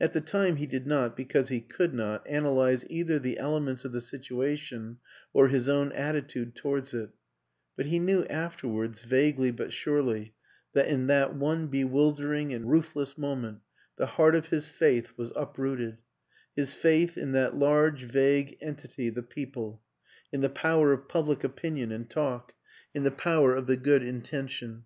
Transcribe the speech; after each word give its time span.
At 0.00 0.14
the 0.14 0.22
time 0.22 0.56
he 0.56 0.64
did 0.66 0.86
not 0.86 1.14
because 1.14 1.50
he 1.50 1.60
could 1.60 1.92
not 1.92 2.26
analyze 2.26 2.86
either 2.88 3.18
the 3.18 3.36
elements 3.38 3.84
of 3.84 3.92
the 3.92 4.00
situation 4.00 5.00
or 5.34 5.48
his 5.48 5.68
own 5.68 5.92
attitude 5.92 6.54
towards 6.54 6.94
it; 6.94 7.10
but 7.76 7.84
he 7.84 7.98
knew 7.98 8.24
afterwards, 8.30 9.02
vaguely 9.02 9.50
but 9.50 9.70
surely, 9.70 10.32
that 10.72 10.88
in 10.88 11.08
that 11.08 11.34
one 11.36 11.66
bewildering 11.66 12.54
and 12.54 12.70
ruthless 12.70 13.18
moment 13.18 13.58
the 13.98 14.06
heart 14.06 14.34
of 14.34 14.46
his 14.46 14.70
faith 14.70 15.12
was 15.18 15.30
uprooted 15.36 15.98
his 16.56 16.72
faith 16.72 17.18
in 17.18 17.32
that 17.32 17.54
large 17.58 18.04
vague 18.04 18.56
entity 18.62 19.10
the 19.10 19.22
People, 19.22 19.82
in 20.32 20.40
the 20.40 20.48
power 20.48 20.90
of 20.94 21.06
Public 21.06 21.44
Opinion 21.44 21.92
and 21.92 22.08
Talk, 22.08 22.54
in 22.94 23.02
the 23.02 23.10
power 23.10 23.54
of 23.54 23.66
the 23.66 23.76
Good 23.76 24.02
Intention. 24.02 24.84